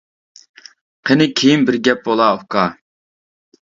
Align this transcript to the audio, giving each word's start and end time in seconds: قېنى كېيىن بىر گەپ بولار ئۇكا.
قېنى 1.11 1.29
كېيىن 1.43 1.69
بىر 1.69 1.81
گەپ 1.91 2.05
بولار 2.11 2.43
ئۇكا. 2.43 2.69